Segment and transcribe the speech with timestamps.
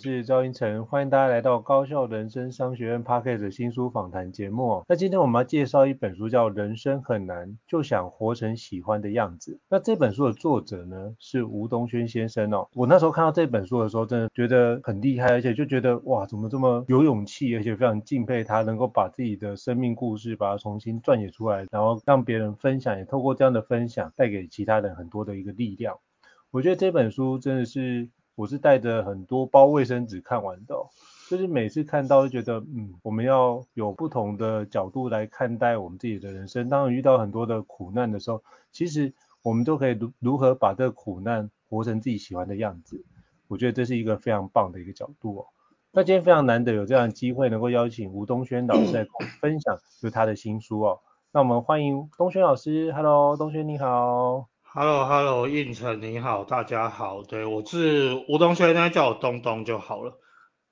[0.00, 4.82] 是赵英成，欢迎大家来到高校人生商学院 Podcast 新书访谈节目。
[4.88, 9.52] 那今天我们要介绍一本书，叫《人生很难，就想活成喜欢的样子》。
[9.68, 12.66] 那这本书的作者呢，是吴东轩先生哦。
[12.72, 25.98] 我那时候看到这本书的时候，真的觉得很厉害，而且就觉得哇，怎么这么有勇气，而且非常敬佩他，能够把自己的生命故事把它重新撰写出来，然后让别人分享，也透过这样的分享，带给其他人很多的一个力量。
[26.50, 28.08] 我觉得这本书真的是。
[28.40, 30.74] 我是带着很多包卫生纸看完的，
[31.28, 36.66] 就是每次看到就觉得，嗯，我们要有不同的角度来看待我们自己的人生。
[36.70, 43.04] 当遇到很多的苦难的时候，其实我们都可以如如何把这个苦难活成自己喜欢的样子。
[43.46, 45.46] 我觉得这是一个非常棒的一个角度哦。
[45.92, 49.06] 那今天非常难得有这样的机会能够邀请吴东轩老师来
[49.42, 51.00] 分享，就是他的新书哦。
[51.30, 54.46] 那我们欢迎东轩老师，Hello，东轩你好。
[54.72, 60.20] Hello，Hello，胤丞你好，大家好，对，我是吴东轩，大家叫我东东就好了。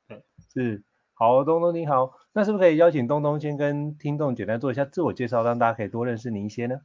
[0.07, 0.23] 对，
[0.55, 6.77] 是，好，东东你好，那是不是可以邀请东东先跟听众简单做一下自我介绍，让大家可以多认识您一些呢？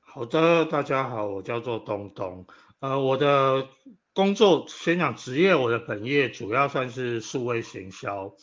[0.00, 2.46] 好的，大家好，我叫做东东，
[2.80, 3.66] 呃，我的
[4.12, 8.34] 工作先讲职业，我的本业主要算是数位行销。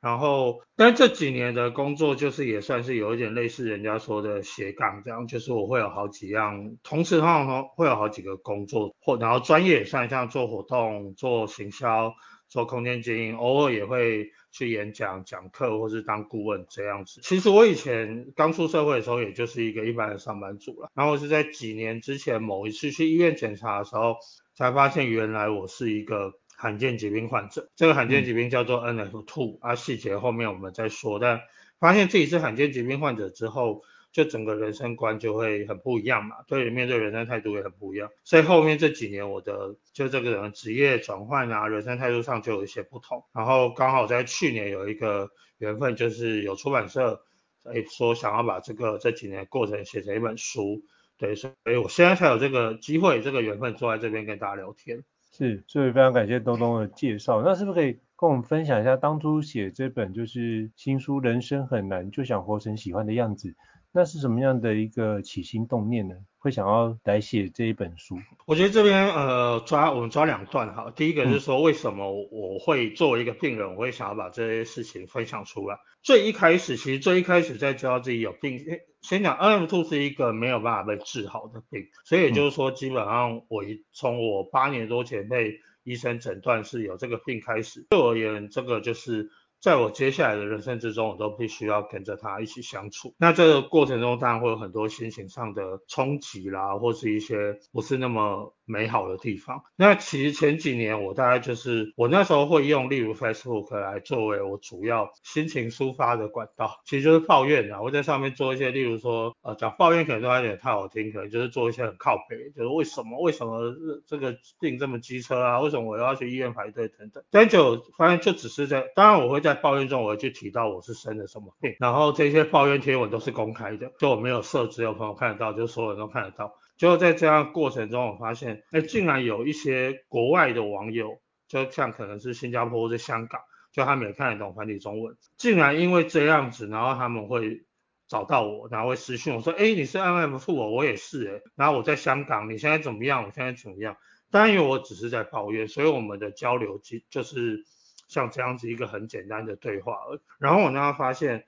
[0.00, 12.14] 然后，但这几年的工作就是也算是有一点类似人家说的斜杠这样，就是我会有好几样，同时通常会有好几个工作，或然后专业也算像做活动、做行销、
[12.48, 17.20] 做空间经营，偶尔也会去演讲、讲课或是当顾问这样子。
[17.22, 20.88] 其实我以前刚出社会的时候，也就是一个一般的上班族了。
[20.94, 24.16] 然后是在几年之前某一次去医院检查的时候，
[24.54, 26.32] 才发现原来我是一个。
[26.60, 31.18] 罕见疾病患者，这个罕见疾病叫做 NF2，啊，细节后面我们再说。
[31.18, 31.40] 但
[31.78, 33.82] 发现自己是罕见疾病患者之后，
[34.12, 38.10] 就整个人生观就会很不一样嘛，对，面对人生态度也很不一样。
[38.24, 43.24] 所以后面这几年我的就这个人职业转换啊，人生态度上就有一些不同。
[43.32, 47.22] 然后刚好在去年有一个缘分，就是有出版社
[47.62, 50.82] 诶说想要把这个这几年的过程写成一本书，
[51.16, 55.02] 对，所以我现在才有这个机会，这个缘分坐在这边跟大家聊天。
[55.40, 57.40] 是，所以非常感谢东东的介绍。
[57.40, 63.48] 那是不是可以跟我们分享一下当初写这本就是新书《人生很难，就想活成喜欢的样子》，
[63.92, 66.14] 那是什么样的一个起心动念呢？
[66.38, 68.16] 会想要来写这一本书？
[68.46, 70.90] 我觉得这边呃抓我们抓两段哈。
[70.94, 75.76] 第一个是说为什么我会作为一个病人，我会想要把这些事情分享出来。
[76.02, 78.58] 最一开始，其实最一开始在知道自己有病。
[79.02, 89.30] 先讲 NF2 是一个没有办法被治好的病，所以也就是说，基本上我一从我八年多前被医生诊断是有这个病开始，对我而言，这个就是。
[89.60, 93.14] 在我接下来的人生之中，我都必须要跟着他一起相处。
[93.18, 99.62] 那这个过程中，当然会有很多心情上的冲击啦，或是一些不是那么美好的地方。
[99.76, 107.80] 那其实前几年，我大概就是我那时候会用，例如 Facebook 来作为我主要心情抒发的管道，其实就是抱怨啊。
[107.82, 113.60] 我在上面做一些，例如说，呃，讲抱怨可能都有点太好听，可能就是做一些很靠北，就是为什么为什么
[114.06, 115.60] 这个病这么机车啊？
[115.60, 117.22] 为什么我要去医院排队等等。
[117.30, 119.60] 但就发现就只是在，当然我会在。
[119.60, 126.54] 抱怨中，我会去提到我是生了什么病，然后这些抱怨贴文都是公开的，就我没有设置，有朋友看得到，就所有人都看得到。
[126.80, 137.66] 就在这样过程中，我发现，哎，竟然有一些国外的网友，就像可能是新加坡或者香港，就他们也看得懂繁体中文，竟然因为这样子，然后他们会
[138.08, 143.24] 找到我，然后会私讯我说，哎，你是 NF2 我，我也是哎，然后我在香港，你现在怎么样？
[143.24, 143.98] 我现在怎么样？
[144.30, 147.62] 当然，因为我只是在抱怨，所以我们的交流就就是。
[148.08, 149.96] 像这样子一个很简单的对话，
[150.40, 151.44] 然后我呢发现，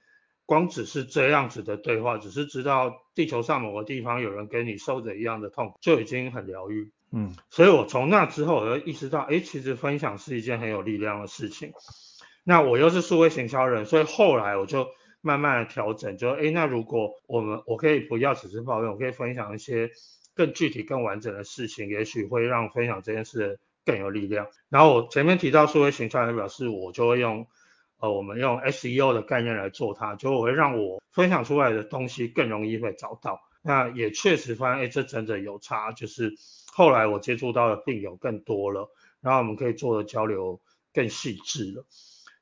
[0.47, 6.91] 光只是这样子的对话，只是知道地球上某个地方有人跟你受着一样的痛，就已经很疗愈。
[7.11, 11.73] 嗯，所以我从那之后，我就意识到，哎，其实分享是一件很有力量的事情。
[12.45, 14.89] 那我又是数位行销人，所以后来我就
[15.21, 19.91] 慢慢的调整，就，哎，那如果我们我可以不要只是抱怨，我可以分享一些
[20.35, 24.49] 更具体、更完整的事情，也许会让分享这件事更有力量。
[24.71, 27.47] 然后我前面提到数位行销，表示我就会用
[28.03, 33.41] 呃，我们用 SEO 的概念来做它，就会让我分享出来的东西更容易被找到。
[33.63, 35.93] 那也确实发现，哎，这真的有差。
[35.93, 36.35] 就是
[36.73, 38.91] 后来我接触到的病友更多了，
[39.21, 40.61] 然后我们可以做的交流
[40.93, 41.87] 更细致了。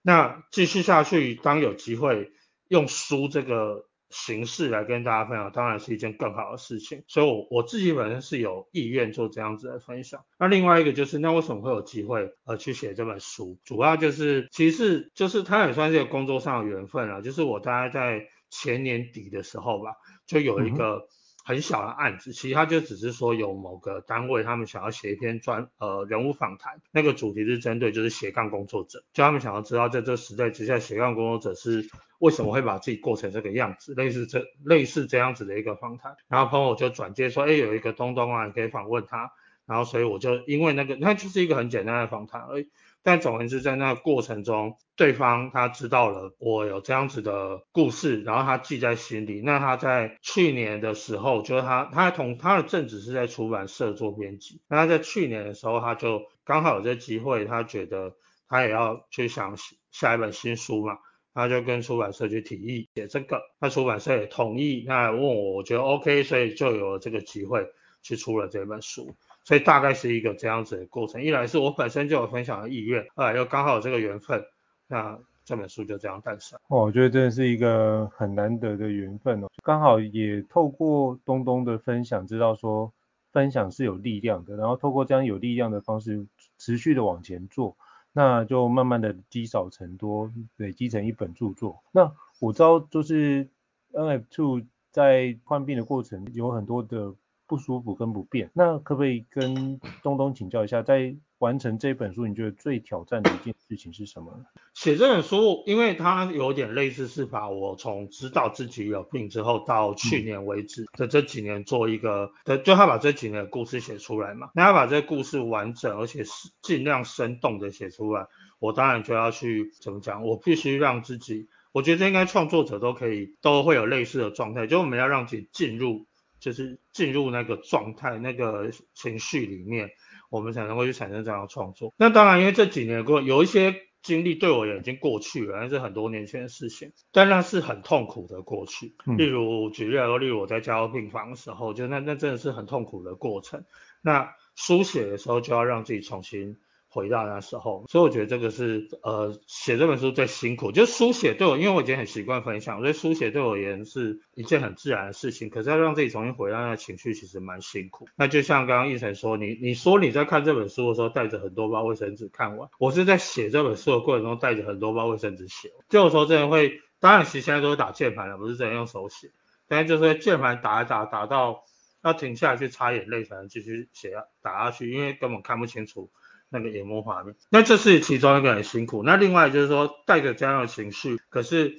[0.01, 2.33] 那继续下去，当有机会
[2.69, 7.03] 用书这个形式来跟大家分享，当然是一件更好的事情。
[7.07, 10.25] 所以我，我我自己本身是有意愿做这样子的分享。
[10.39, 13.59] 那另外一个就是，那为什么会有机会呃去写这本书？
[13.65, 17.23] 主要就是，其实就是它也算是一个工作上的缘分了。
[17.23, 19.93] 就是我大概在前年底的时候吧，
[20.27, 21.07] 就有一个
[21.51, 31.89] 很小的案子，其实他就只是说有某个单位他们想要写一篇专呃人物访谈，那个主题是针对就是斜杠工作者，就他们想要知道在这时代之下斜杠工作者是。
[32.21, 33.95] 为什么会把自己过成这个样子？
[33.95, 39.33] 类似这类似这样子的一个访谈，然后朋友就转接说，哎，有一个东东啊，你可以访问他。
[39.65, 42.69] 然后所以我就因为那个，那就是一个很简单的访谈而已。
[43.03, 49.41] 但总而言之，在那个过程中，对方他知道了我有这样子的故事，然后他记在心里。
[49.43, 54.61] 那他在去年的时候，就是他他同他的正职是在出版社做编辑。
[54.69, 58.15] 那他在去年的时候，他就刚好有这机会，他觉得
[58.49, 59.57] 他也要去想
[59.91, 60.99] 下一本新书嘛。
[61.33, 67.65] 他就跟出版社去提议写这个，那出版社也同意，那问我，我觉得 OK，所以就有了这个机会
[68.03, 69.15] 去出了这本书，
[69.45, 71.23] 所以大概是一个这样子的过程。
[71.23, 74.45] 一来是我本身就有分享的意愿，二来又刚好有这个缘分，
[74.87, 76.59] 那这本书就这样诞生。
[76.69, 82.93] 哦，我觉得真的是一个很难得的缘分哦，刚好也透过东东的分享，知道说
[83.33, 86.27] 分享是有力量的，然后透过这样有力量的方式，
[86.59, 87.77] 持续的往前做。
[88.13, 91.81] 那就慢慢的积少成多，累积成一本著作。
[91.93, 93.49] 那我知道就是
[93.93, 97.15] NF2 在患病的过程有很多的
[97.51, 104.33] 不舒服跟不便，那可不可以跟东东请教一下，在完成这本书，你觉得最挑战的一件事情是什么？
[104.73, 114.51] 写这本书，因为它有点类似是把我从知道自己有病之后到去年为止的这几年做一个，的、嗯、就他把这几年的故事写出来嘛。
[114.55, 118.29] 那他把这个故事完整而且是尽量生动的写出来，
[118.61, 126.07] 我当然就要去怎么讲，我必须让自己，我觉得应该创作者都可以都会有类似的状态，就我们要让自己进入，
[126.41, 129.91] 就是进入那个状态那个情绪里面。
[130.31, 131.93] 我们才能够去产生这样的创作。
[131.97, 136.93] 那当然，因为这几年过，有一些经历对我也已经过去了，那是很多年前的事情。
[137.11, 138.95] 但那是很痛苦的过去。
[139.19, 143.65] 例如举例来说，例如我在加护病房的时候，就那那真的是很痛苦的过程。
[144.03, 146.59] 那书写的时候就要让自己重新。
[146.93, 155.51] 回到那时候，所以我觉得这个是呃写这本书最辛苦，就是书写对我，因为我已经很习惯分享，所以书写对我而言是一件很自然的事情。
[155.51, 158.09] 可是要让自己重新回到那情绪，其实蛮辛苦。
[158.17, 165.71] 那就像刚刚奕成说，你你说你在看这本书的时候带着很多包卫生纸看完，我是在写这本书的过程中带着很多包卫生纸写。
[165.89, 169.31] 就有时候真的会，当然其实现在都是打键盘了，不是真的用手写，
[169.69, 171.63] 但是就是键盘打一打，打到
[172.03, 174.13] 要停下来去擦眼泪才能继续写
[174.43, 176.11] 打下去，因为根本看不清楚。
[176.53, 179.05] 那个荧幕画面，那这是其中一个很辛苦。
[179.05, 181.77] 那另外就是说，带着这样的情绪，可是，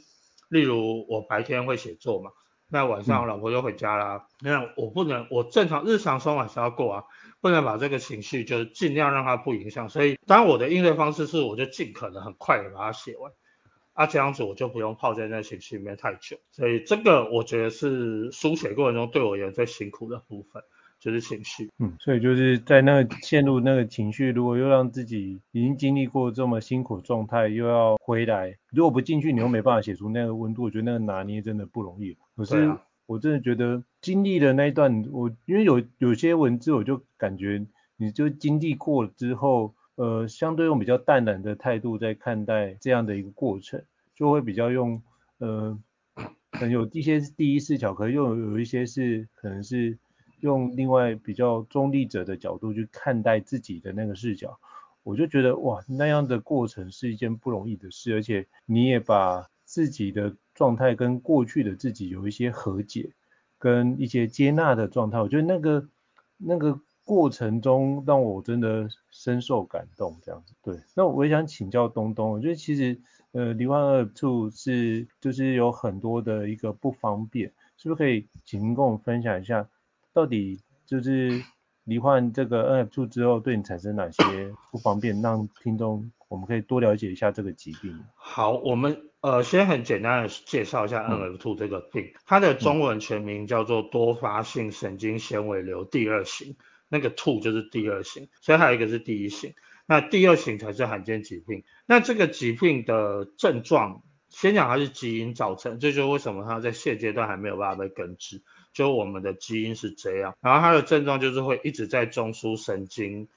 [0.48, 2.32] 例如我白天会写作嘛，
[2.70, 7.04] 那晚上我老婆就回家啦，那、嗯、我不能，我正常日常生活还是要过啊，
[7.42, 9.90] 不能把这个情绪就尽量让它不影响。
[9.90, 13.30] 所以，当我的应对方式是，我就尽可能很快的把它写完，
[13.92, 16.38] 啊，这样子我就不用泡在那情绪里面太久。
[16.52, 20.64] 所以，这个我觉得是书写过程中对我也最辛苦的部分。
[21.02, 32.16] 就是情绪，嗯，所以就是在那个陷入那个情绪，如果又让自己已经经历过这么辛苦状态，又要回来，如果不进去，你又没办法写出那个温度，我觉得那个拿捏真的不容易。
[32.36, 32.72] 可是
[33.08, 37.66] 我真的觉得经历了那一段，我因为有有些文字，我就感觉
[37.98, 43.84] 你就经历过之后，呃，相对用比较淡然的态度在看待这样的一个过程，
[44.16, 45.02] 就会比较用，
[45.40, 45.80] 呃，
[46.52, 49.98] 可能有一些是第一视角，可能又有一些是可能是。
[50.42, 54.60] 用另外比较中立者的角度去看待自己的那个视角，
[55.04, 63.12] 我就觉得哇，那样的过程是一件不容易的事，而且你也把自己的状态跟过去的自己有一些和解，
[63.58, 65.88] 跟一些接纳的状态，我觉得那个
[66.38, 70.54] 那个过程中让我真的深受感动，这样子。
[70.62, 73.00] 对，那我也想请教东东，我觉得其实
[73.32, 79.68] 呃罹患二处是就是有很多的一个不方便，是不是可以请您跟我分享一下？
[80.14, 81.44] 到底就是
[81.84, 85.22] 罹患这个 NF2 之后，对你产生哪些不方便？
[85.22, 88.04] 让听众我们可以多了解一下这个疾病。
[88.16, 96.56] 好，我们呃先很简单的介绍一下 NF2 这个病，嗯、它的中文全名叫做多发性神经纤维瘤第二型，
[96.88, 99.54] 那个 two 就是第二型，所以还有一个是第一型。
[99.88, 101.64] 那第二型才是罕见疾病。
[101.86, 108.42] 那这个疾病的症状，先讲它是基因造成，这就是为什么它在现阶段还没有办法被根治，
[108.74, 110.36] 就我们的基因是这样。
[110.42, 113.28] 然后它的症状就是会一直在中枢神经，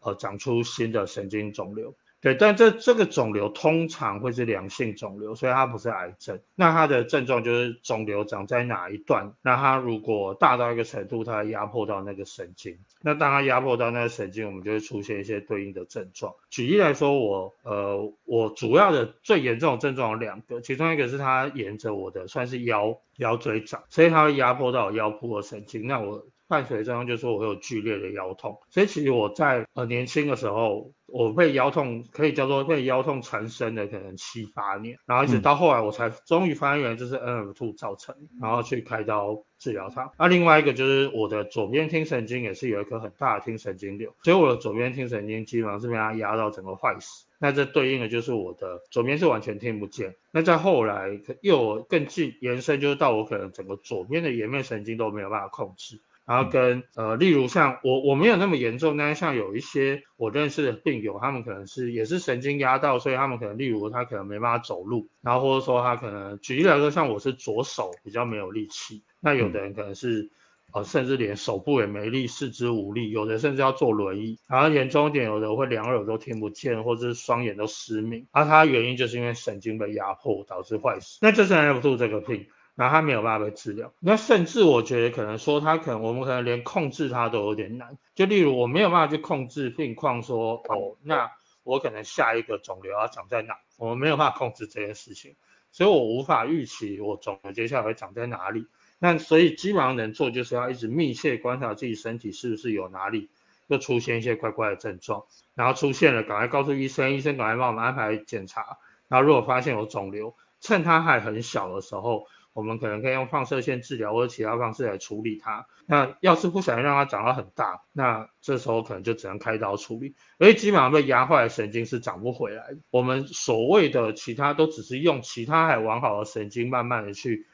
[0.00, 1.94] 呃，长出新的神经肿瘤。
[2.22, 6.38] 对，但这这个肿瘤通常会是良性肿瘤，所以它不是癌症。
[6.54, 9.32] 那它的症状就是肿瘤长在哪一段？
[9.40, 12.78] 那它如果大到一个程度，它会压迫到那个神经。
[13.00, 16.34] 那当它压迫到那个神经，我们就会出现一些对应的症状。
[16.50, 25.86] 举例来说，我呃，我主要的最严重的症状有两个，其中一个是它沿着我的算是腰腰椎长，所以它会压迫到我腰部的神经。
[25.86, 28.60] 那我伴随症状就是我会有剧烈的腰痛。
[28.68, 30.92] 所以其实我在呃年轻的时候。
[31.12, 40.10] 我被腰痛可以叫做被腰痛缠身的，可能七八年，然后一直到后来我才终于发现原来就是 NF2 造成，然后去开刀治疗它。
[40.18, 47.26] 那、另外一个就是我的左边听神经也是有一颗很大的听神经瘤，所以我的左边听神经基本上是被它压到整个坏死。
[47.42, 50.14] 那这对应的就是我的左边是完全听不见。
[50.30, 56.00] 那在后来又更近延伸，就是到我可能整个左边的颜面神经都没有办法控制。
[56.30, 70.30] 然后跟呃，例如像我我没有那么严重，但是像有一些我认识的病友，他们可能是也是神经压到，所以他们可能例如他可能没办法走路，然后或者说他可能举例来说，像我是左手比较没有力气，那有的人可能是
[70.72, 82.46] 呃甚至连手部也没力，四肢无力，有的甚至要坐轮椅，然后严重一点，有的会两耳都听不见，或者是双眼都失明，而它原因就是因为神经被压迫导致坏死，那这是 NF2 这个病。
[82.80, 91.30] 然后他没有办法被治疗，那甚至我觉得可能说他可能我们可能连控制他都有点难，就例如我没有办法去控制病况说哦，那
[91.62, 95.36] 我可能下一个肿瘤要长在哪，我们没有办法控制这件事情，
[95.70, 98.66] 所以我无法预期我肿瘤接下来会长在哪里。
[98.98, 103.28] 那所以基本上能做就是要一直密切观察自己身体是不是有哪里
[103.66, 112.26] 又出现一些怪怪的症状，然后出现了赶快告诉医生，医生赶快帮我们安排检查，然后如果发现有肿瘤，趁它还很小的时候。
[112.52, 115.66] 我们可能可以用放射线治疗或者其他方式来处理它。
[115.86, 120.14] 那要是不想让它长得很大，那这时候可能就只能开刀处理。
[120.38, 122.74] 因为基本上被压坏的神经是长不回来。
[122.90, 127.46] 我们所谓的其他都只是用其他还完好的神经，慢慢的去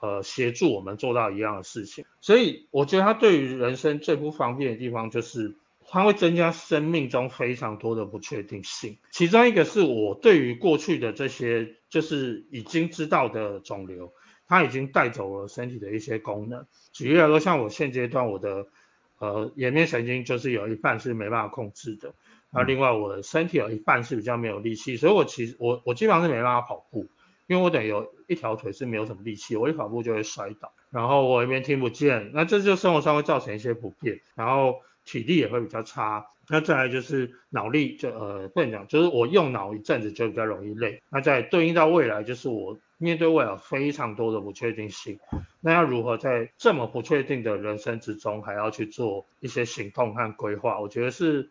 [0.00, 2.04] 呃协助我们做到一样的事情。
[2.20, 5.56] 所以我觉得它对于人生最不方便的地方就是。
[5.92, 14.12] 它会增加生命中非常多的不确定性，其中一个是我对于过去的这些就是已经知道的肿瘤，
[14.50, 16.66] 它已经带走了身体的一些功能。
[16.92, 18.66] 举例来说，像我现阶段我的
[19.18, 22.12] 呃颜面神经就是有一半是没办法控制的，
[22.50, 27.06] 那另外我的身体有一半是比较没有力气，所以我其实我我基本上是没办法跑步，
[27.46, 34.80] 因为我等于有一条腿是没有什么力气，我一跑步就会摔倒，然后我一边听不见，那这就生活上会造成一些不便，然后。
[35.02, 41.02] 体力也会比较差，那再来就是脑力就呃不能讲，就是我用脑一阵子就比较容易累。
[41.08, 45.18] 那再对应到未来，就是我面对未来非常多的不确定性，
[45.60, 51.48] 那要如何在这么不确定的人生之中，还要去做一些行动和规划，我觉得是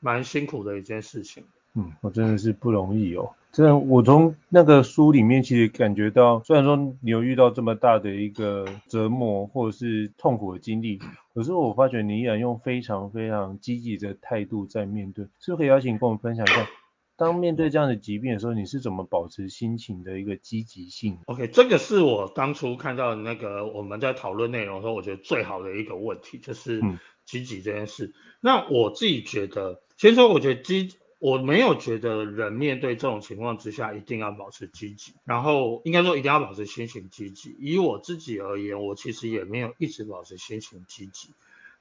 [0.00, 1.44] 蛮辛苦的一件事情。
[1.74, 3.30] 嗯，我真的是不容易哦。
[3.52, 10.98] 真的，我从那个书里面其实感觉到，虽然说你有遇到这么大的一个折磨或者是痛苦的经历，
[11.34, 15.26] 可是我发觉你依然用非常非常积极的态度在面对。
[15.40, 16.66] 是不是可以邀请跟我们分享一下，
[17.16, 26.80] 当面对这样的疾病的时候，你是怎么保持心情的一个积极性？OK，这个是我当初看到那个我们在讨论内容的时候，我觉得最好的一个问题就是
[27.24, 28.06] 积极这件事。
[28.06, 30.96] 嗯、那我自己觉得，先说我觉得积。
[31.18, 37.56] 我没有觉得人面对这种情况之下一定要保持积极，然后应该说一定要保持心情积极。
[37.58, 41.30] 以我自己而言，我其实也没有一直保持心情积极，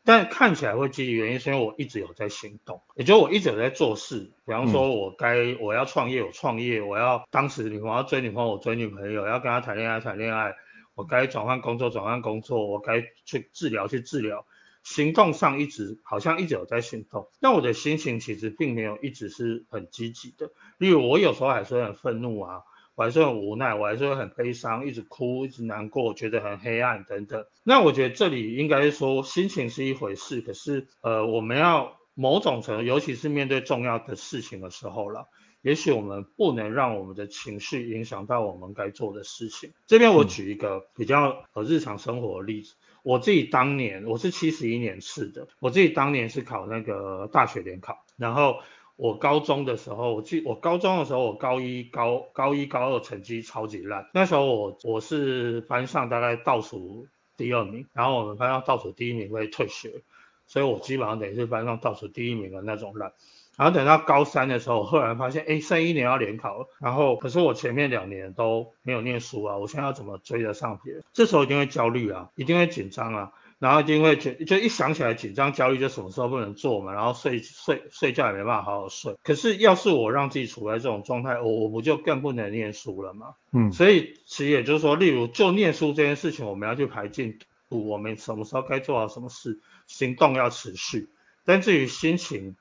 [0.05, 4.31] 但看起来会积极原因是因为我一直有在行动，也就是我一直有在做事。
[4.45, 10.51] 比方说我该我要创业，我创业；我要当时女朋友追女朋友，我追女朋友；要跟她谈恋爱，谈恋爱；
[10.93, 14.45] 我该转换工作，转换工作；我该去治疗，去治疗。
[14.83, 20.51] 行动上一直好像一直有在行动，但我的心情其实并没有一直是很积极的。
[20.77, 22.61] 例如我有时候还是很愤怒啊，
[22.95, 27.45] 我还是很无奈，我还是会很悲伤，一直哭，一直难过，觉得很黑暗等等。
[27.63, 35.27] 那我觉得这里应该是说心情是一回事，可是呃我们要某种程度，尤其是面对重要的事情的时候了，
[35.61, 39.73] 也许我们不能让我们的情绪影响到我们该做的事情。
[39.85, 42.75] 这边我举一个比较呃日常生活的例子。
[43.03, 48.57] 我自己当年我是七十一年次的，我自己当年是考那个大学联考，然后
[48.97, 60.01] 我高中的时候，我记我高中的时候，我高一高高一高二成绩超级烂，那时候我我是班上大概倒数第二名，然后我们班上倒数第一名会退学，
[60.47, 63.11] 所以我基本上等于是班上倒数第一名的那种烂。
[63.57, 71.03] 然后等到高三的时候，我忽然发现，哎，剩一年要联考，然后可是我前面两年都没有念书啊，我现在要怎么追得上别人？
[71.13, 73.31] 这时候一定会焦虑啊，一定会紧张啊。
[73.65, 79.15] 然后一定会觉，就一想起来紧张焦虑，就什么时候不能做嘛，然后睡睡睡觉也没办法好好睡。
[79.23, 83.33] 可是要是我让自己处在这种状态，我我不就更不能念书了吗？
[83.53, 91.09] 嗯，所以其实也就是说，例如就念书这件事情，我们要去排进度，我们什么时候该做好什么事，行动要持续。
[91.43, 92.55] 但至于心情，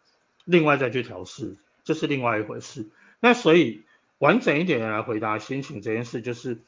[0.47, 2.89] 另外再去调试，这是另外一回事。
[3.21, 3.83] 那所以
[4.17, 6.63] 完整一点的来回答心情这件事，就是。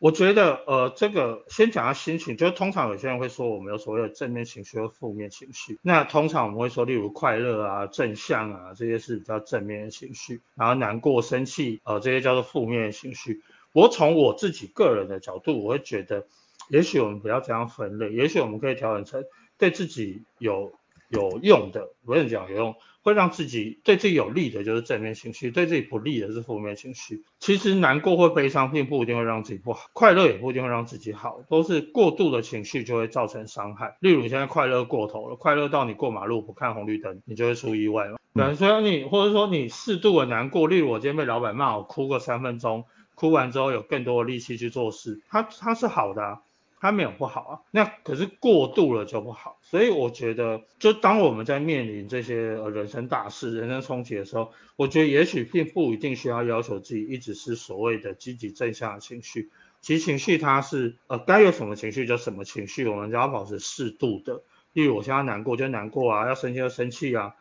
[0.00, 5.78] 我觉得，呃，这个先讲下心情，就是通常有些人会说我们有所谓的正面情绪和负面情绪。
[5.82, 13.42] 那通常我们会说，例如快乐啊、正向啊，这些是比较正面的情绪，然后难过、生气，呃，这些叫做负面情绪。
[13.74, 16.24] 我从我自己个人的角度，我会觉得，
[16.70, 19.22] 也许我们不要这样分类，也许我们可以调整成
[19.58, 20.72] 对自己有
[21.10, 22.74] 有用的，不是讲有用。
[23.02, 27.22] 会让自己对自己有利的就是正面情绪，对自己不利的是负面情绪。
[27.38, 33.96] 其实难过或悲伤并不一定会让自己不好，快乐也不一定会让自己好，都是过度的情绪就会造成伤害。
[34.00, 38.18] 例如你现在快乐过头了，快乐到你过马路不看红绿灯，你就会出意外嘛。
[38.34, 46.42] 对，所以你或者说你适度的难过，例如我今天被老板骂，我哭个三分钟，哭完之后有更多的力气去做事，它它是好的啊。
[46.80, 59.50] 它没有不好啊，那可是过度了就不好，所以我觉得，就当我们在面临这些呃人生大事、人生冲击的时候，我觉得也许并不一定需要要求自己一直是所谓的积极正向的情绪，
[59.82, 67.34] 其实情绪它是呃该有什么情绪就什么情绪，我们只要保持适度的，例如我现在难过就难过啊，要生气就生气啊，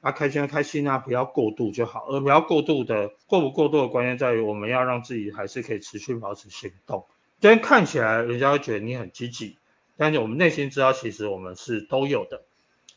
[0.00, 7.04] 啊开心就开心啊，不要过度就好，而不要过度的过不过度的关键在于我们要让自己还是可以持续保持行动。
[7.40, 9.56] 虽然看起来人家会觉得你很积极，
[9.96, 12.42] 但是我们内心知道，其实我们是都有的，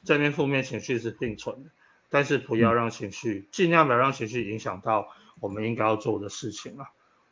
[0.03, 1.69] 正面负面情绪是并存的，
[2.09, 5.07] 但是不要让情绪，尽量不要让情绪影响到
[5.39, 6.87] 我们应该要做的事情啊。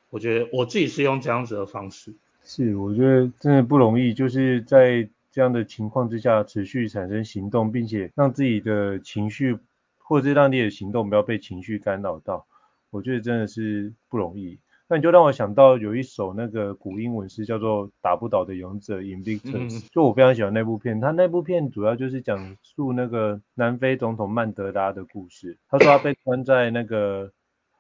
[0.10, 2.14] 我觉得我自己是用这样子的方式。
[2.46, 9.58] 是，我觉得真的不容易，就是在这样的情况之下持续产生行动，并且让自己的情绪，
[9.98, 12.46] 或者是让你的行动不要被情绪干扰到，
[12.90, 14.58] 我觉得真的是不容易。
[14.92, 21.00] 那你就让我想到有一首那个古英文诗叫做《打不倒的勇者》（Invictus），就我非常喜欢那部片。
[21.00, 25.58] 他那部片主要就是讲述那个南非总统曼德拉的故事。
[25.70, 27.32] 他说他被关在那个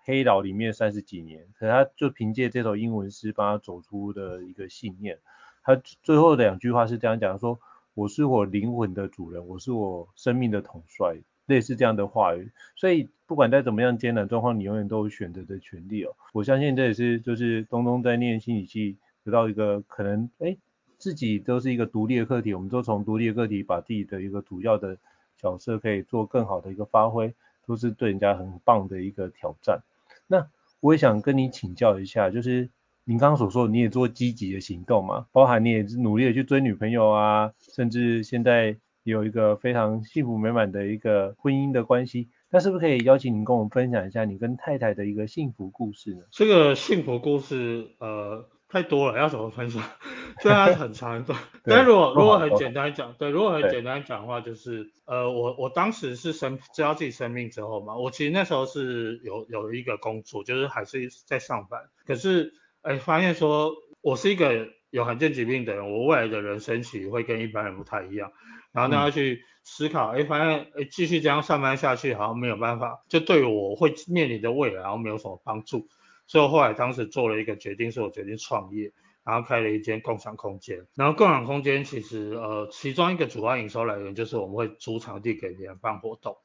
[0.06, 5.20] 黑牢里面三十几年，可是他就凭借这首英文诗帮他走出的一个信念。
[5.66, 7.60] 他最后两句话是这样讲说
[7.94, 16.14] ：“我是我灵魂的主人，我是我生命的统帅。”类似这样的话语，所以不管在怎么样艰难状况，你永远都有选择的权利哦。
[16.34, 20.58] 我相信这也是就是东东在念心理系得到一个可能，哎，
[20.98, 24.98] 自己都是一个独立的个体，我们都从独立的个体把自己的一个主要的
[25.38, 27.34] 角色可以做更好的一个发挥，
[27.66, 29.80] 都是对人家很棒的一个挑战。
[30.28, 30.46] 那
[30.82, 32.70] 我也想跟你请教一下，就是
[33.06, 38.76] 您刚刚所说，你也做积极的行动嘛，包含你也努力的去追女朋友啊，甚至现在。
[39.04, 46.24] 有一个非常幸福美满的一个婚姻的关系，那是不是可以邀请你跟我们分享一下你跟太太的一个幸福故事呢？
[46.32, 49.82] 这个幸福故事呃太多了，要怎么分享？
[50.42, 68.32] 虽然很长一段，但如果如果很简单讲，对，如果很简单讲的话，就是呃我我当时是生知道自己生病之后嘛，我其实那时候是有有一个工作，就是还是在上班，可是哎发现说我是一个有罕见疾病的人，我未来的人生其实会跟一般人不太一样。
[68.72, 75.88] 然后大家去思考，哎、嗯，发现哎，继续这样上班下去好像没有办法，就对我会面临的未来，然后没有什么帮助。
[76.28, 78.92] 所以我后来当时做了一个决定，是我决定创业，
[79.24, 80.86] 然后开了一间共享空间。
[80.96, 86.38] 然后共享空间其实呃，其中一个主要营收来源就是我们会租场地给别人办活动。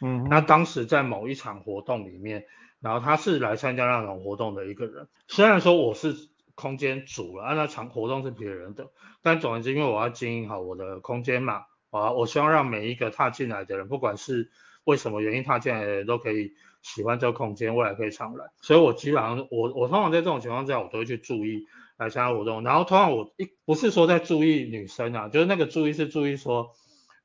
[0.00, 2.46] 嗯，那当时在某一场活动里面，
[2.80, 6.14] 然后他是来参加那种活动的一个人，虽然说我是
[6.54, 8.90] 空间主了，啊，那场活动是别人的，
[9.22, 14.50] 但总而言之，因为我要经营好我的空间嘛，啊，我希望让每一个踏进来的人，不管是
[14.84, 26.70] 为什么原因踏进来的人都可以喜欢这个空间，未来可以常来，所以我基本上我我通常在这种情况下，我都会去注意来参加活动，然后通常我一不是说在注意女生啊，就是那个注意是注意说，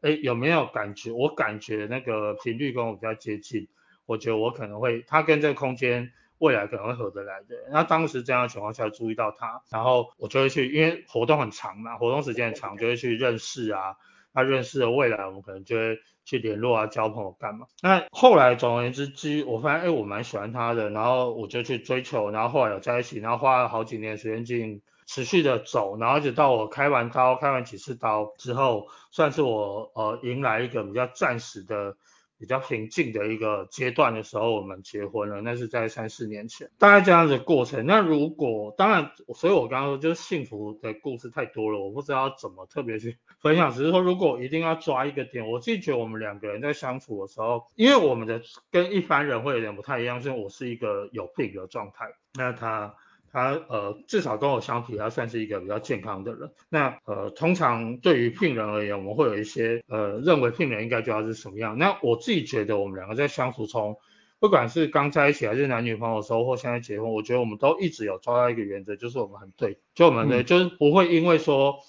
[0.02, 3.68] 哎，有没有感觉，我感觉那个频率跟我比较接近，
[4.06, 6.12] 我觉得我可能会，他跟这个空间。
[6.42, 13.96] 未来可能会合得来的，那当时这样的情况下注意到他，然后我就会去，因为活动很长嘛，活动时间很长，就会去认识啊，
[14.34, 17.68] 他认识了未来我们可能就会去联络啊，交朋友干嘛。
[17.82, 31.96] 那后来总而言之，基于我发现，哎，我蛮喜欢他的，然后我就去追求，然后后来有在一起，然后花了好几年时间进持续的走，然后一直到我开完刀，开完几次刀之后，算是我呃迎来一个比较暂时的。
[32.42, 37.86] 比较平静的一个阶段的时候，我们结婚了，那是在三四年前，大概这样子的过程。
[37.86, 43.72] 那如果当然，所以我刚刚说就是幸福的故事太多了，我不知道怎么特别去分享。
[43.72, 52.96] 只是说，如果一定要抓一个点，我自己觉得我们两个人在相处的时候，因为我们的跟一般人会有点不太一样，是我是一个有病的状态，那他。
[53.32, 56.52] 他呃，至少跟我相比，他算是一个比较健康的人。
[56.70, 61.78] 那呃，通常对于病人而言，我们会有一些呃，认为病人应该就要是什么样。
[61.78, 63.98] 那我自己觉得，我们两个在相处中，
[64.40, 71.80] 不管是刚在一起还是男女朋友的时候，或现在结婚，我觉得我们都一直有抓到一个原则，就是我们很对，就我们对，嗯、就是不会因为说，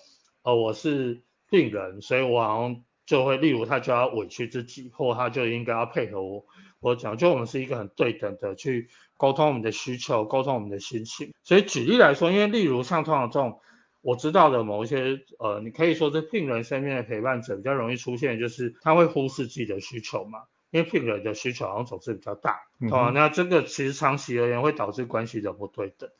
[0.42, 6.44] 呃，我是病人，所以我好像就会，例如他就要委屈自己，或他就应该要配合我。
[6.80, 8.88] 我讲，就我们是一个很对等的去。
[9.22, 11.32] 沟通我们的需求，沟通我们的心情。
[11.44, 13.60] 所以举例来说，因为例如像通常这种
[14.00, 20.40] 我知道的某一些呃，你可以说是病人身边的陪伴者比较容易出现，就是他会忽视自己的需求嘛，
[20.72, 26.10] 因为病人的需求好像总是比较大，嗯、哦，那这个其实长期而言会导致关系的不对等。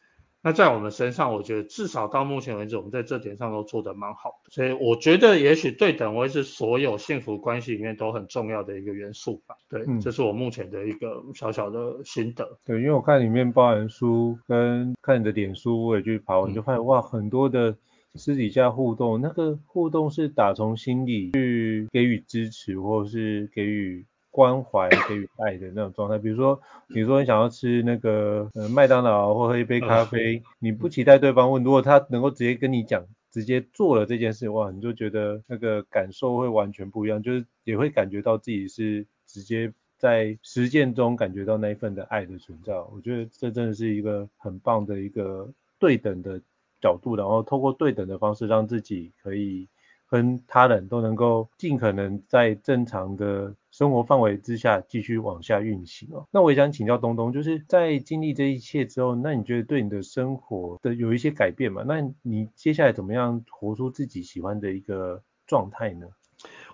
[0.45, 4.51] 那在我们身上，我觉得至少到目前为止，我们在这点上都做得蛮好的。
[4.51, 9.55] 所以我觉得，也许对等会是所有幸福关系里面都很重要的一个元素吧。
[9.69, 12.59] 对，嗯、这是我目前的一个小小的心得。
[12.67, 17.77] 对，因为我看里面包含书跟看你的脸书，我也去跑，我就发现哇，很多的
[18.17, 24.05] 私底下互动，那个互动是打从心里去给予支持，或者是给予。
[24.33, 42.73] 关怀给予爱的那种状态，比如说，你说你想要吃那个呃麦当劳或喝一杯咖啡，你不期待对方问，如果他能够直接跟你讲，直接做了这件事，哇，你就觉得那个感受会完全不一样，就是也会感觉到自己是直接在实践中感觉到那一份的爱的存在。
[42.91, 45.47] 我觉得这真的是一个很棒的一个
[45.79, 46.41] 对等的
[46.81, 49.69] 角度，然后透过对等的方式让自己可以
[50.09, 53.55] 跟他人都能够尽可能在正常的。
[53.73, 56.29] 生活范围之下继续往下运行哦。
[56.31, 61.83] 那我也想请教东东，就是在经历这一切之后，那你觉得对你的生活的有一些改变吗？
[61.85, 66.07] 那你接下来怎么样活出自己喜欢的一个状态呢？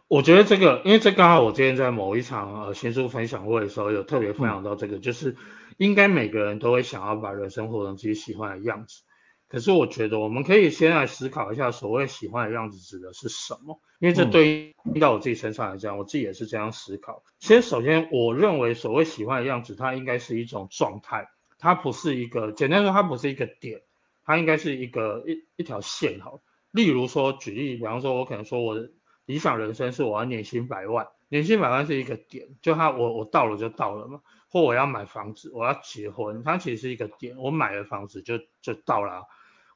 [0.08, 5.36] 我觉得这个，因为这刚好我今天在某一场呃新书分享会的时候有特别分享到这个，就是
[5.76, 9.02] 应该每个人都会想要把人生活成自己喜欢的样子。
[9.48, 13.80] 可是我觉得我们可以先来思考一下，所谓喜欢的样子指的是什么？
[13.98, 17.24] 因为这对应到我自己身上来讲，我自己也是这样思考。
[17.40, 23.80] 先首先，我认为所谓喜欢的样子，它应该是一种状态，它不是一个，简单说，它不是一个点，
[24.24, 26.20] 它应该是一个一一条线。
[26.20, 28.90] 好，例如说，举例，比方说，我可能说我的
[29.24, 34.20] 理想人生是我要年薪百万，年薪百万是一个点，就它我我到了就到了嘛。
[34.50, 39.24] 或我要买房子，我要结婚，它其实是一个点，我买了房子就就到了。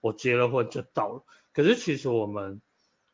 [0.02, 2.60] 我结了婚就到了，可是其实我们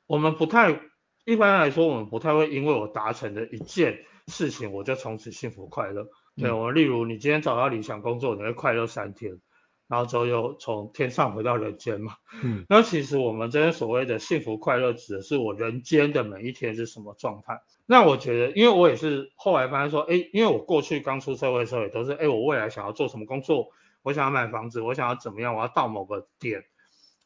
[0.08, 0.80] 我们不太
[1.24, 6.08] 一般来说，我们不太会因为我达成的一件事情，我就从此幸福快乐。
[6.36, 9.38] 嗯、对，我例如你今天找到理想工作，你会快乐三天，
[9.86, 12.14] 然后之后又从天上回到人间嘛。
[12.42, 17.60] 嗯，那其实我们这些所谓的幸福快乐，指的是我人间的每一天是什么状态。
[17.84, 23.68] 那我觉得，因为我也是后来发现说，哎，因为我过去刚出社会的时候也都是，哎，我未来想要做什么工作，
[24.02, 26.64] 我想要买房子，我想要怎么样，我要到某个点。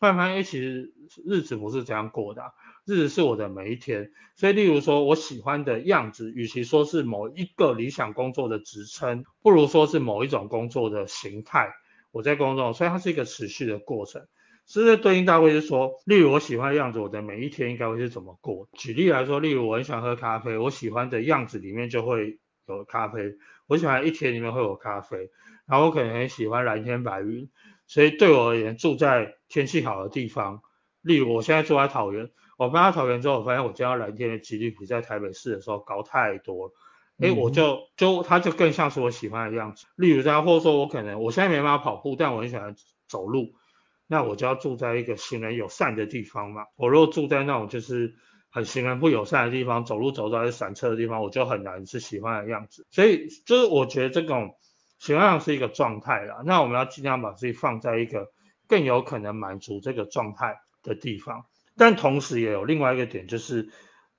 [0.03, 0.93] 突然发现，其实
[1.25, 2.43] 日子不是这样过的，
[2.85, 4.11] 日子是我的每一天。
[4.35, 11.71] 所以，例如说我喜欢的样子，与其说是某一个理想工作的职称，不如说是某一种工作的形态。
[12.11, 14.27] 我在工作，所以它是一个持续的过程。
[14.67, 18.69] 是在对应大会是说，例如我喜欢的样子，我的每一天应该会是怎么过？
[18.73, 23.37] 举例来说，例如我很喜欢喝咖啡，我喜欢的样子里面就会有咖啡。
[23.69, 25.31] 我喜欢一天里面会有咖啡，
[25.69, 27.49] 然后我可能很喜欢蓝天白云。
[27.87, 30.63] 所以对我而言，住在天气好的地方，
[31.03, 36.73] 例如我现在住在桃园，我搬到桃园之后，我发现我见到蓝天的几率比在台北市的时候高太多了。
[37.19, 39.85] 哎、嗯，我就就它就更像是我喜欢的样子。
[39.95, 42.75] 例如这样，或者说我可能我现在没办法跑步，但我很喜欢
[43.07, 43.53] 走路，
[44.07, 46.63] 那我就要住在一个行人友善的地方嘛。
[46.77, 48.15] 我如果住在那种就是
[48.51, 52.87] 很行人不友善的地方，走路走到是闪车的地方，我就很难是喜欢的样子。
[52.91, 54.57] 所以就是我觉得这种。
[54.99, 58.31] 喜欢上是一个状态啦，那我们要尽量把自己放在一个
[58.73, 61.45] 更有可能满足这个状态的地方，
[61.77, 63.69] 但同时也有另外一个点，就是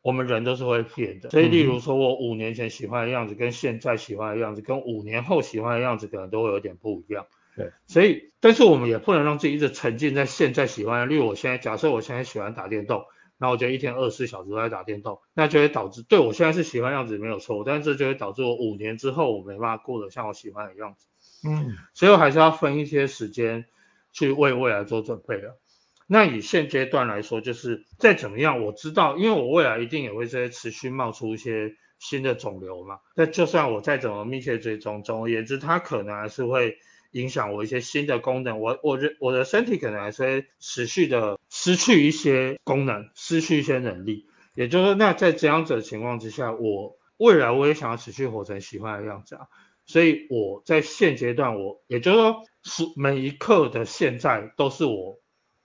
[0.03, 7.25] 我们人都是会变的，所以例如说我五年前喜欢的样子跟现在喜欢的样子，跟五年后喜欢的样子可能都会有点不一样。
[7.55, 13.05] 对，所以但是我们也不能让自己一直沉浸在现在喜欢的，例如我现在假设我现在喜欢打电动。
[13.39, 21.07] 那我就一天二十四小时都在打电动，那就会导致对我现在是喜欢样子没有错，但是这就会导致我五年之后我没办法过得像我喜欢的样子。
[21.49, 23.65] 嗯，所以我还是要分一些时间
[24.13, 25.59] 去为未来做准备了。
[26.05, 32.99] 那以现阶段来说，就是再怎么样，我知道，因为我未来一定也会在持续冒出一些新的肿瘤嘛。
[33.15, 36.77] 那就算我再怎么密切追踪，总而言之，它可能还是会
[37.11, 38.59] 影响我一些新的功能。
[38.59, 44.27] 我我的我的身体可能还是会持续的失去一些功能，失去一些能力。
[44.55, 49.47] 也就是说，那在这样子的情况之下，我未来我也想要持续活成喜欢的样子啊。
[49.85, 55.19] 所以我在现阶段我，我也就是说，是每一刻的现在都是我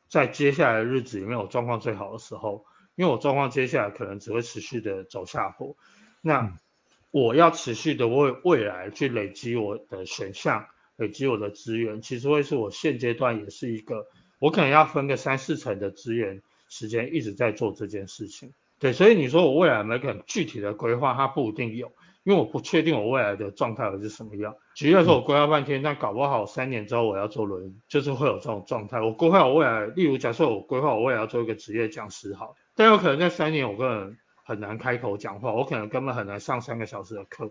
[0.09, 2.65] 在接下来的日子里面我状况最好的时候，
[2.97, 5.77] 因为我状况接下来可能只会持续的走下坡。
[6.21, 6.57] 那
[7.11, 14.07] 我要持续的为未来去累积我的选项，累积我的资源，其实会是我现阶段也是一个，
[14.41, 18.53] 我可能要分个三四成的资源时间一直在做这件事情。
[18.81, 21.93] 对，所以你说我未来有没有可能具体的规划，它不一定有。
[22.29, 24.55] 因为我不确定我未来的状态会是什么样。
[24.75, 29.01] 举例来说，我规划半天，但搞不好三年之后我要做轮，就是会有这种状态。
[29.01, 37.51] 我规划我未来，例如假设我规划我未来要做一个职业讲师，好，但有可能在三年我根本很难开口讲话，我可能根本很难上三个小时的课。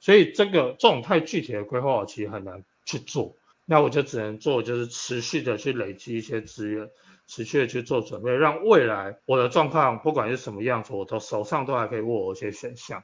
[0.00, 3.36] 所以这个这种太具体的规划，我其实很难去做。
[3.64, 6.90] 那我就只能做，就是持续的去累积一些资源，
[7.26, 13.02] 持续的去做准备，让未来我的状况不管是什么样子，我都手上都还可以握有一些选项。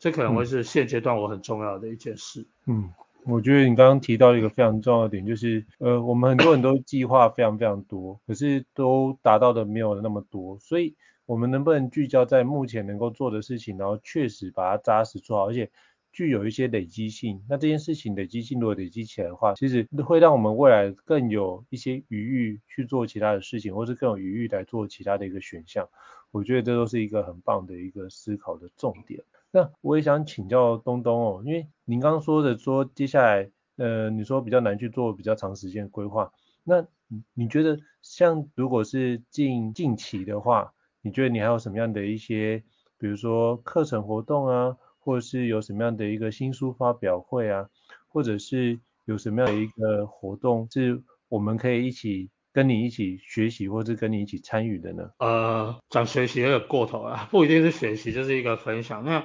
[0.00, 2.46] 这可能会是现阶段我很重要的一件事。
[2.66, 2.90] 嗯，
[3.26, 15.70] 我觉得你刚刚提到一个非常重要的点，就是呃，我们很多人都计划非常非常多，可是都达到的没有那么多，所以我们能不能聚焦在目前能够做的事情，然后确实把它扎实做好，而且
[16.12, 17.44] 具有一些累积性。
[17.46, 25.86] 那这件事情累积性如果累积起来的话，其实会让我们未来更有一些余裕去做其他的事情，或是更有余裕来做其他的一个选项。
[26.30, 29.20] 我觉得这都是一个很棒的一个思考的重点。
[29.52, 36.32] 那我也想请教东东哦，因为您刚刚说的说接下来，呃，你说比较难去做比较长时间的规划，
[36.62, 36.86] 那
[37.34, 42.62] 你觉得像如果是近近期的话，你觉得你还有什么样的一些，
[42.98, 47.68] 比如说课程活动啊，或者是有什么样的一个新书发表会啊，
[48.08, 55.10] 或者是有什么样的一个活动是我们可以一起跟你一起学习，或是跟你一起参与的呢？
[55.18, 59.04] 呃，讲学习有点过头了，不一定是学习，就是一个分享。
[59.04, 59.24] 那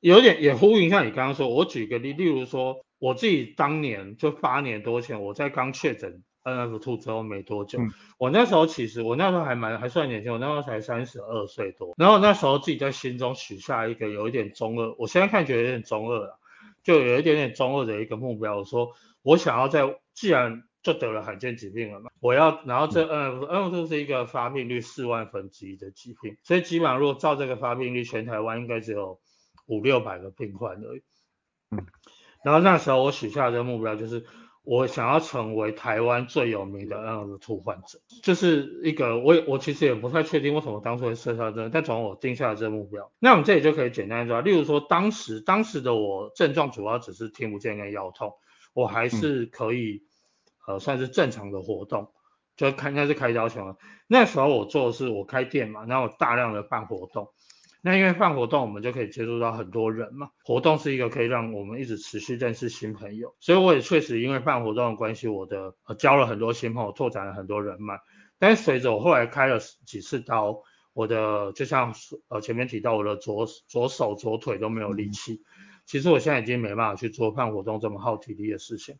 [0.00, 16.38] 有点也呼应一下你刚刚说，我举个例，例如说我自己当年就八年多前，我在刚确诊 NF2 之后没多久，嗯、我那时候其实我那时候还蛮还算年轻，我那时候才三十二岁多，然后那时候自己在心中许下一个有一点中二，我现在看觉得有点中二了，
[16.82, 18.90] 就有一点点中二的一个目标，我说
[19.22, 29.18] 我想要在既然就得了罕见疾病了嘛，我要，然后这 NF2、嗯、NF2 是一个发病率四万分之一的疾病，所以基本上如果照这个发病率，全台湾应该只有
[29.66, 31.02] 五六百个病患而已。
[31.70, 31.86] 嗯，
[32.44, 34.26] 然后那时候我许下的这个目标就是，
[34.62, 48.34] 我想要成为台湾最有名的 NF2 患者，就是一个我我其实也不太确定为什么当初会设下这个，但从我定下了这个目标，那我们这里就可以简单说，例如说当时当时的我症状主要只是听不见跟腰痛，
[48.74, 50.02] 我还是可以。
[50.66, 52.12] 嗯呃，算是正常的活动，
[52.56, 53.76] 就开应该是开刀前了。
[54.06, 57.28] 那时候我做的是我开店嘛，然后我大量的办活动。
[57.86, 60.30] 那因为办活动，我们就可以接触到很多人嘛。
[60.42, 67.98] 活动是一个可以让我们一直持续认识新朋友，所以我也确实因为办活动的关系，我的呃交了很多新朋友，拓展了很多人脉。
[68.38, 70.62] 但是随着我后来开了几次刀，
[70.94, 71.94] 我的就像
[72.28, 75.42] 呃前面提到，我的左左手左腿都没有力气。
[75.84, 78.96] 其实我现在已经没办法去做办活动这么耗体力的事情。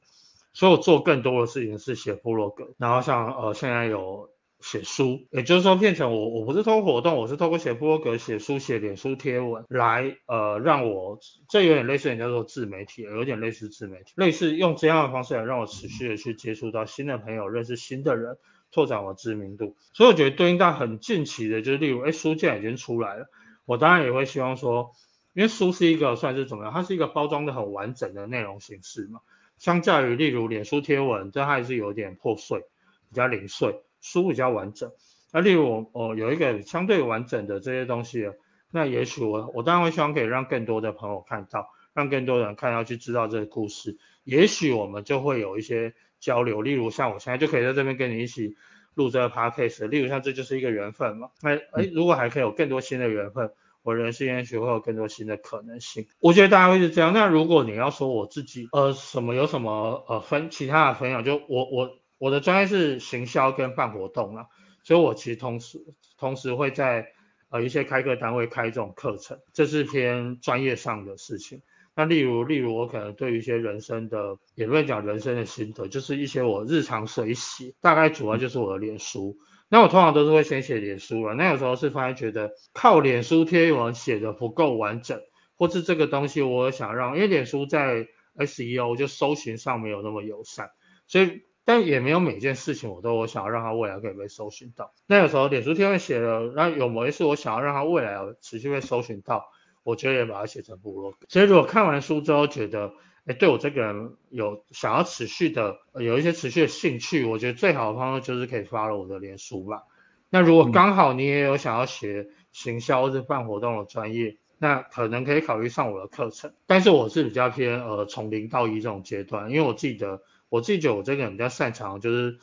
[0.55, 11.19] 所以我做更多的事情是写部落格，然后像呃现在有写书，也就是说变成我我不是通过活动，我是透过写部落格、写书、写脸书贴文来呃让我
[11.51, 18.39] 这有点类似人家说自媒体，有点类似自媒体，类似用这样的方式来让我持续的去接触到新的朋友，认识新的人，
[18.71, 19.77] 拓展我知名度。
[19.93, 23.27] 所以我觉得对应到很近期的，就是例如哎书既然已经出来了，
[23.67, 24.93] 我当然也会希望说，
[25.35, 29.21] 因为书是一个算是怎么样，它是一个包装的很完整的内容形式嘛。
[29.59, 32.61] 相较于例如脸书贴文，这还是有点破碎，
[33.09, 34.91] 比较零碎，书比较完整。
[35.33, 38.31] 那例如我哦有一个相对完整的这些东西，
[38.71, 46.63] 那也许我我当然会希望可以让更多的朋友看到，让更多人看到去知道这个故事，也许我们就会有一些交流。
[46.63, 48.57] 例如像我现在就可以在这边跟你一起
[48.95, 51.31] 录这个 podcast，例如像这就是一个缘分嘛。
[51.43, 53.51] 那哎如果还可以有更多新的缘分。
[53.85, 57.13] 我人生也许会有更多新的可能性，我觉得大家会是这样。
[57.13, 64.47] 那如果你要说我自己，呃，什么有什么呃分其他的分享，就我我我的专业是行销跟办活动啦，
[64.85, 65.85] 所以我其实同时
[66.17, 67.09] 同时会在
[67.51, 71.61] 呃一些开课单位开这种课程，这是偏专业上的事情。
[71.95, 79.37] 那例如例如我可能对于一些人生的，也不会讲人生的心得，就是一些我日常随写，大概主要就是我的脸书。
[79.75, 85.21] 那我通常都是会先写脸书了，那有时候是发现觉得靠脸书贴文写的不够完整，
[85.57, 88.07] 或是这个东西我想让，因为脸书在
[88.37, 90.71] SEO 就搜寻上没有那么友善，
[91.09, 94.93] 所以但也没有每件事情我都我想要让它未来可以被搜寻到。
[95.09, 99.45] 那有时候脸书贴文写了，那有某一次我想要让它未来持续被搜寻到，
[99.83, 101.13] 我觉得也把它写成部落。
[101.29, 102.93] 所以如果看完书之后觉得，
[103.27, 109.85] 哎，对我这个人有想要持续的有一些持续的兴趣，我觉得最好的方式就是可以 follow 我的脸书吧。
[110.29, 116.53] 那如果刚好你也有想要学行销或者办活动的专业，那可能可以考虑上我的课程。
[116.67, 122.39] 但是我是比较偏呃从零到一这种阶段，因为我记得我自己觉得我这个人比较擅长就是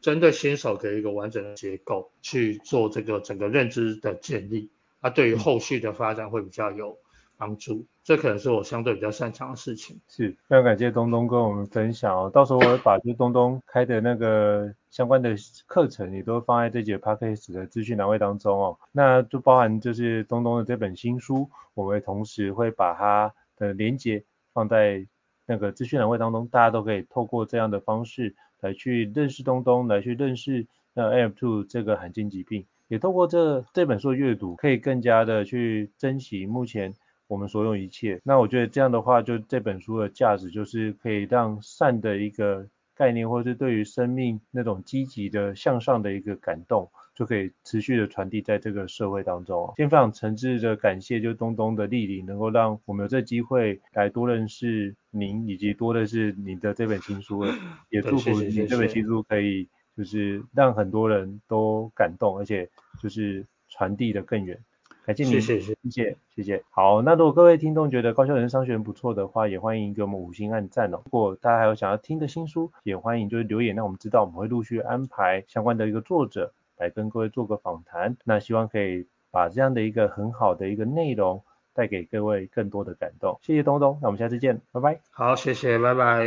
[0.00, 6.96] 针对新手给一个完整的结构去做这个整个认知的建立，啊，对于后续的发展会比较有
[7.36, 9.98] 帮助，这可能是我相对比较擅长的事情。
[10.08, 12.30] 是，非常感谢东东跟我们分享哦。
[12.34, 15.34] 到时候我会把就东东开的那个相关的
[15.66, 18.78] 课程，也都放在这节 podcast 的资讯栏位当中哦。
[18.92, 25.06] 那就包含就是东东的这本新书，我们同时会把它的连接放在
[25.46, 36.94] 那个资讯栏位当中，大家都可以透过这样的方式来去认识东东，来去认识那 ALPS2 这个罕见疾病，也透过这这本书的阅读，可以更加的去珍惜目前。
[37.32, 49.72] 我们所用一切，那我觉得这样的话，就这本书的价值就是可以让善的一个概念，或者是对于生命那种积极的向上的一个感动，就可以持续的传递在这个社会当中。
[49.76, 57.42] 今天非常诚挚的感谢，就东东的莅临，能够让我们有这机会来多认识您，以及多认识您的这本新书，
[57.88, 59.66] 也祝福您这本新书可以
[59.96, 62.68] 就是让很多人都感动，而且
[63.02, 64.62] 就是传递的更远。
[65.04, 66.62] 感谢您，谢谢谢谢谢谢。
[66.70, 71.00] 好，那如果各位听众觉得高校人生商学院不错的话，也欢迎给我们五星按赞哦。
[71.04, 78.16] 如果大家还有想要听的新书，也欢迎就是留言让我们知道，我们会陆续安排相关的一个作者来跟各位做个访谈。
[78.24, 81.42] 那希望可以把这样的一个很好的一个内容
[81.74, 83.38] 带给各位更多的感动。
[83.42, 85.00] 谢谢东东，那我们下次见，拜拜。
[85.10, 86.24] 好，谢谢，拜拜。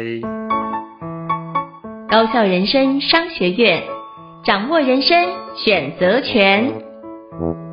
[2.10, 3.84] 高校人生商学院，
[4.44, 5.18] 掌握人生
[5.56, 7.65] 选择权。